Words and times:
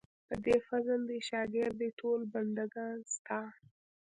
په 0.27 0.35
دې 0.45 0.57
فضل 0.67 0.99
دې 1.09 1.19
شاګر 1.29 1.69
دي 1.79 1.89
ټول 1.99 2.19
بندګان 2.33 2.97
ستا. 3.13 3.41